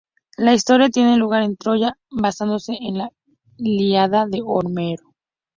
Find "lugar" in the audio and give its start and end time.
1.17-1.43